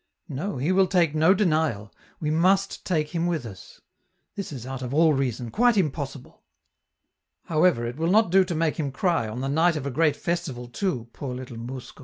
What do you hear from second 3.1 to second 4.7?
him with us. This is